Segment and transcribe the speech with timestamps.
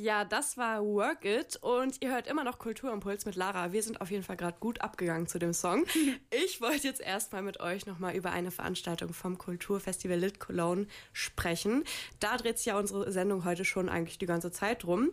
[0.00, 3.72] Ja, das war Work It und ihr hört immer noch Kulturimpuls mit Lara.
[3.72, 5.84] Wir sind auf jeden Fall gerade gut abgegangen zu dem Song.
[6.30, 11.84] Ich wollte jetzt erstmal mit euch nochmal über eine Veranstaltung vom Kulturfestival Lit Cologne sprechen.
[12.18, 15.10] Da dreht sich ja unsere Sendung heute schon eigentlich die ganze Zeit drum.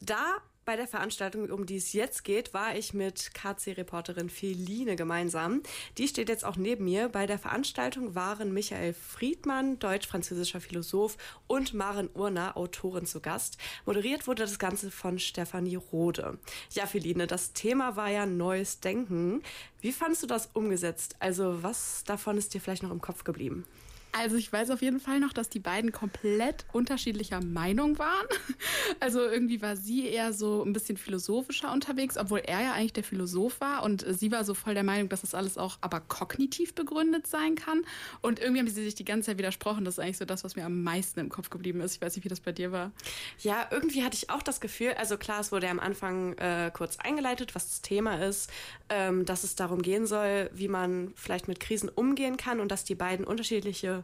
[0.00, 5.62] Da bei der Veranstaltung, um die es jetzt geht, war ich mit KC-Reporterin Feline gemeinsam.
[5.98, 7.08] Die steht jetzt auch neben mir.
[7.08, 11.16] Bei der Veranstaltung waren Michael Friedmann, deutsch-französischer Philosoph,
[11.46, 13.58] und Maren Urner, Autorin, zu Gast.
[13.86, 16.38] Moderiert wurde das Ganze von Stefanie Rode.
[16.72, 19.42] Ja, Feline, das Thema war ja neues Denken.
[19.80, 21.16] Wie fandest du das umgesetzt?
[21.18, 23.66] Also, was davon ist dir vielleicht noch im Kopf geblieben?
[24.16, 28.26] Also ich weiß auf jeden Fall noch, dass die beiden komplett unterschiedlicher Meinung waren.
[29.00, 33.02] Also irgendwie war sie eher so ein bisschen philosophischer unterwegs, obwohl er ja eigentlich der
[33.02, 36.74] Philosoph war und sie war so voll der Meinung, dass das alles auch aber kognitiv
[36.74, 37.82] begründet sein kann.
[38.20, 39.84] Und irgendwie haben sie sich die ganze Zeit widersprochen.
[39.84, 41.96] Das ist eigentlich so das, was mir am meisten im Kopf geblieben ist.
[41.96, 42.92] Ich weiß nicht, wie das bei dir war.
[43.40, 46.70] Ja, irgendwie hatte ich auch das Gefühl, also klar, es wurde ja am Anfang äh,
[46.72, 48.50] kurz eingeleitet, was das Thema ist,
[48.90, 52.84] ähm, dass es darum gehen soll, wie man vielleicht mit Krisen umgehen kann und dass
[52.84, 54.03] die beiden unterschiedliche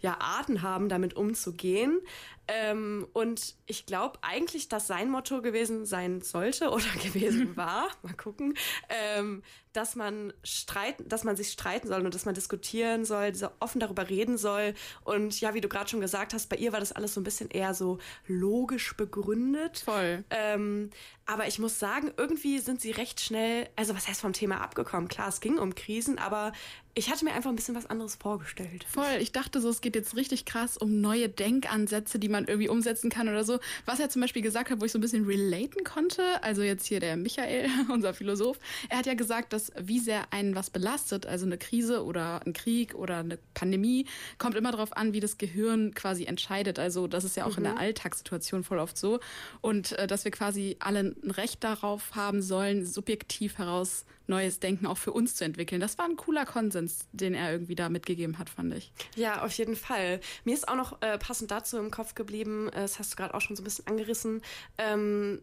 [0.00, 2.00] ja, Arten haben, damit umzugehen.
[2.48, 8.14] Ähm, und ich glaube eigentlich, dass sein Motto gewesen sein sollte oder gewesen war, mal
[8.14, 8.54] gucken,
[8.88, 13.48] ähm, dass man streiten, dass man sich streiten soll und dass man diskutieren soll, so
[13.60, 14.74] offen darüber reden soll.
[15.04, 17.24] Und ja, wie du gerade schon gesagt hast, bei ihr war das alles so ein
[17.24, 19.82] bisschen eher so logisch begründet.
[19.84, 20.24] Voll.
[20.30, 20.90] Ähm,
[21.26, 25.08] aber ich muss sagen, irgendwie sind sie recht schnell, also was heißt vom Thema abgekommen?
[25.08, 26.52] Klar, es ging um Krisen, aber
[26.94, 28.84] ich hatte mir einfach ein bisschen was anderes vorgestellt.
[28.84, 29.18] Voll.
[29.20, 33.08] Ich dachte so, es geht jetzt richtig krass um neue Denkansätze, die man irgendwie umsetzen
[33.08, 33.60] kann oder so.
[33.84, 36.86] Was er zum Beispiel gesagt hat, wo ich so ein bisschen relaten konnte, also jetzt
[36.86, 41.24] hier der Michael, unser Philosoph, er hat ja gesagt, dass wie sehr einen was belastet,
[41.24, 44.06] also eine Krise oder ein Krieg oder eine Pandemie,
[44.38, 46.80] kommt immer darauf an, wie das Gehirn quasi entscheidet.
[46.80, 47.58] Also das ist ja auch mhm.
[47.58, 47.78] in der mhm.
[47.78, 49.20] Alltagssituation voll oft so.
[49.60, 54.86] Und äh, dass wir quasi alle ein Recht darauf haben sollen, subjektiv heraus neues Denken
[54.86, 55.80] auch für uns zu entwickeln.
[55.80, 58.92] Das war ein cooler Konsens, den er irgendwie da mitgegeben hat, fand ich.
[59.14, 60.20] Ja, auf jeden Fall.
[60.44, 63.34] Mir ist auch noch äh, passend dazu im Kopf geblieben, äh, das hast du gerade
[63.34, 64.42] auch schon so ein bisschen angerissen,
[64.78, 65.42] ähm,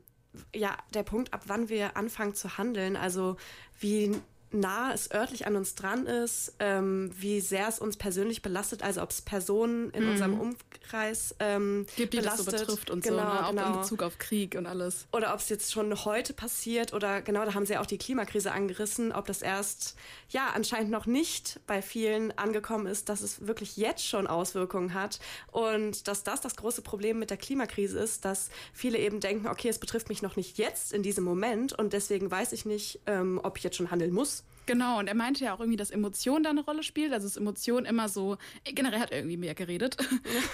[0.53, 3.37] ja, der Punkt, ab wann wir anfangen zu handeln, also
[3.79, 4.15] wie
[4.53, 9.01] nah es örtlich an uns dran ist, ähm, wie sehr es uns persönlich belastet, also
[9.01, 10.11] ob es Personen in mhm.
[10.11, 12.47] unserem Umkreis ähm, Gibt, die belastet.
[12.47, 13.45] das so betrifft und genau, so, ne?
[13.45, 13.73] auch genau.
[13.73, 15.07] in Bezug auf Krieg und alles.
[15.11, 17.97] Oder ob es jetzt schon heute passiert oder genau, da haben sie ja auch die
[17.97, 19.95] Klimakrise angerissen, ob das erst,
[20.29, 25.19] ja, anscheinend noch nicht bei vielen angekommen ist, dass es wirklich jetzt schon Auswirkungen hat
[25.51, 29.69] und dass das das große Problem mit der Klimakrise ist, dass viele eben denken, okay,
[29.69, 33.39] es betrifft mich noch nicht jetzt in diesem Moment und deswegen weiß ich nicht, ähm,
[33.43, 36.43] ob ich jetzt schon handeln muss Genau, und er meinte ja auch irgendwie, dass Emotion
[36.43, 37.11] da eine Rolle spielt.
[37.11, 39.97] Also ist Emotion immer so, generell hat er irgendwie mehr geredet.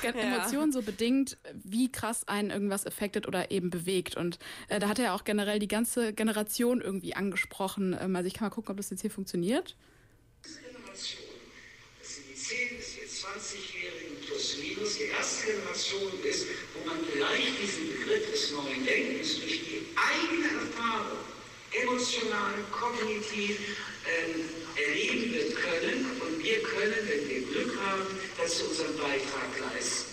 [0.04, 0.12] Ja.
[0.12, 4.16] Emotion so bedingt, wie krass einen irgendwas affected oder eben bewegt.
[4.16, 7.96] Und äh, da hat er ja auch generell die ganze Generation irgendwie angesprochen.
[8.00, 9.76] Ähm, also ich kann mal gucken, ob das jetzt hier funktioniert.
[10.42, 11.24] Generation,
[12.00, 17.62] das sind die 10 bis 20-Jährigen plus minus, die erste Generation ist, wo man vielleicht
[17.62, 21.29] diesen Begriff des neuen Denkens durch die eigene Erfahrung
[21.72, 24.42] emotional, kognitiv ähm,
[24.76, 28.06] erleben wir können und wir können, wenn wir Glück haben,
[28.38, 30.10] dazu unseren Beitrag leisten.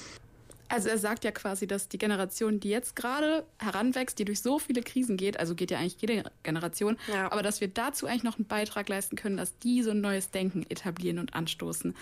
[0.69, 4.59] Also er sagt ja quasi, dass die Generation, die jetzt gerade heranwächst, die durch so
[4.59, 7.31] viele Krisen geht, also geht ja eigentlich jede Generation, ja.
[7.31, 10.31] aber dass wir dazu eigentlich noch einen Beitrag leisten können, dass die so ein neues
[10.33, 11.95] Denken etablieren und anstoßen.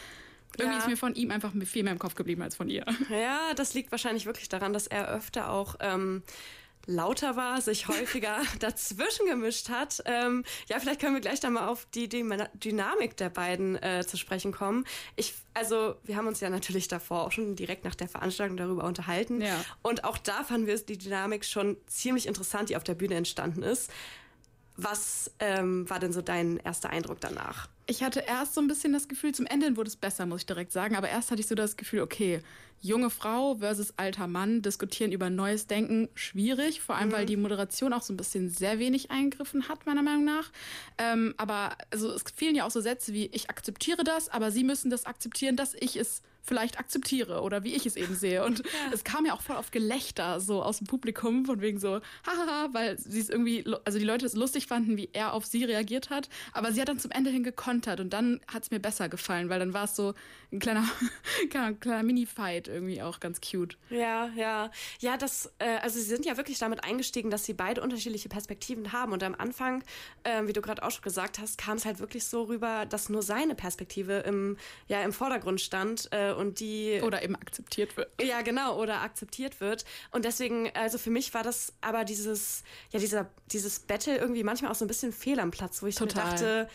[0.57, 0.83] Irgendwie ja.
[0.83, 2.87] ist mir von ihm einfach viel mehr im Kopf geblieben als von ihr.
[3.11, 6.23] Ja, das liegt wahrscheinlich wirklich daran, dass er öfter auch ähm,
[6.87, 10.03] lauter war, sich häufiger dazwischen gemischt hat.
[10.07, 12.25] Ähm, ja, vielleicht können wir gleich da mal auf die, die
[12.55, 14.85] Dynamik der beiden äh, zu sprechen kommen.
[15.17, 18.85] Ich, also wir haben uns ja natürlich davor auch schon direkt nach der Veranstaltung darüber
[18.85, 19.41] unterhalten.
[19.41, 19.65] Ja.
[19.83, 23.63] Und auch da fanden wir die Dynamik schon ziemlich interessant, die auf der Bühne entstanden
[23.63, 23.91] ist.
[24.77, 27.69] Was ähm, war denn so dein erster Eindruck danach?
[27.87, 30.47] Ich hatte erst so ein bisschen das Gefühl, zum Ende wurde es besser, muss ich
[30.47, 32.41] direkt sagen, aber erst hatte ich so das Gefühl, okay,
[32.81, 37.13] junge Frau versus alter Mann diskutieren über neues Denken, schwierig, vor allem mhm.
[37.13, 40.51] weil die Moderation auch so ein bisschen sehr wenig eingegriffen hat, meiner Meinung nach.
[40.99, 44.65] Ähm, aber also, es fehlen ja auch so Sätze wie, ich akzeptiere das, aber Sie
[44.65, 48.45] müssen das akzeptieren, dass ich es vielleicht akzeptiere oder wie ich es eben sehe.
[48.45, 48.93] Und ja.
[48.93, 52.69] es kam ja auch voll auf Gelächter so aus dem Publikum, von wegen so, hahaha,
[52.73, 56.11] weil sie es irgendwie, also die Leute es lustig fanden, wie er auf sie reagiert
[56.11, 56.29] hat.
[56.53, 59.49] Aber sie hat dann zum Ende hin gekontert und dann hat es mir besser gefallen,
[59.49, 60.15] weil dann war es so
[60.53, 60.85] ein kleiner,
[61.51, 63.77] kleiner, kleiner Mini-Fight irgendwie auch ganz cute.
[63.91, 64.71] Ja, ja.
[65.01, 68.93] Ja, das, äh, also sie sind ja wirklich damit eingestiegen, dass sie beide unterschiedliche Perspektiven
[68.93, 69.13] haben.
[69.13, 69.83] Und am Anfang,
[70.25, 73.09] äh, wie du gerade auch schon gesagt hast, kam es halt wirklich so rüber, dass
[73.09, 74.57] nur seine Perspektive im,
[74.89, 76.13] ja, im Vordergrund stand.
[76.13, 77.01] Äh, und die.
[77.03, 78.11] Oder eben akzeptiert wird.
[78.21, 79.85] Ja, genau, oder akzeptiert wird.
[80.11, 84.71] Und deswegen, also für mich war das aber dieses, ja, dieser, dieses Battle irgendwie manchmal
[84.71, 86.25] auch so ein bisschen fehl am Platz, wo ich Total.
[86.25, 86.69] mir dachte,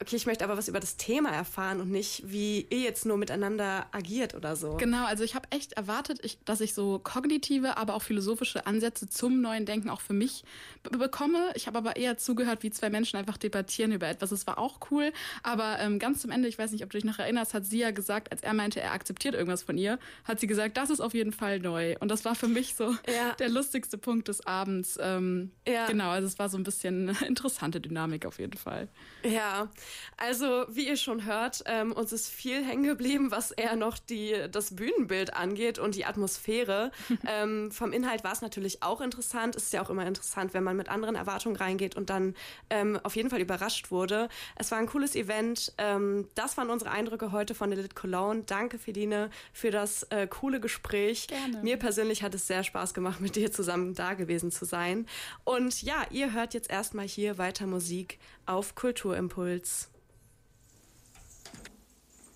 [0.00, 3.18] okay, ich möchte aber was über das Thema erfahren und nicht, wie ihr jetzt nur
[3.18, 4.76] miteinander agiert oder so.
[4.76, 9.08] Genau, also ich habe echt erwartet, ich, dass ich so kognitive, aber auch philosophische Ansätze
[9.08, 10.44] zum neuen Denken auch für mich
[10.82, 11.50] bekomme.
[11.54, 14.32] Ich habe aber eher zugehört, wie zwei Menschen einfach debattieren über etwas.
[14.32, 15.12] Es war auch cool,
[15.42, 17.78] aber ähm, ganz zum Ende, ich weiß nicht, ob du dich noch erinnerst, hat sie
[17.78, 21.00] ja gesagt, als er meinte, er akzeptiert irgendwas von ihr, hat sie gesagt, das ist
[21.00, 21.96] auf jeden Fall neu.
[22.00, 23.32] Und das war für mich so ja.
[23.38, 24.98] der lustigste Punkt des Abends.
[25.00, 25.86] Ähm, ja.
[25.86, 28.88] Genau, also es war so ein bisschen interessante Dynamik auf jeden Fall.
[29.22, 29.68] Ja,
[30.16, 34.34] also, wie ihr schon hört, ähm, uns ist viel hängen geblieben, was eher noch die,
[34.50, 36.90] das Bühnenbild angeht und die Atmosphäre.
[37.26, 39.56] ähm, vom Inhalt war es natürlich auch interessant.
[39.56, 42.34] Es ist ja auch immer interessant, wenn man mit anderen Erwartungen reingeht und dann
[42.68, 44.28] ähm, auf jeden Fall überrascht wurde.
[44.56, 45.72] Es war ein cooles Event.
[45.78, 48.42] Ähm, das waren unsere Eindrücke heute von der Lit Cologne.
[48.44, 51.28] Danke, Feline, für das äh, coole Gespräch.
[51.28, 51.62] Gerne.
[51.62, 55.06] Mir persönlich hat es sehr Spaß gemacht, mit dir zusammen da gewesen zu sein.
[55.44, 58.18] Und ja, ihr hört jetzt erstmal hier weiter Musik
[58.50, 59.90] auf Kulturimpuls.